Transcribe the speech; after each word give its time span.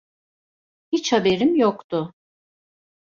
Hiç 0.91 1.13
haberim 1.13 1.55
yoktu. 1.55 2.13